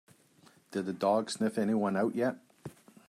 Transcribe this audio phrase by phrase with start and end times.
[0.71, 2.37] Did the dog sniff anyone out yet?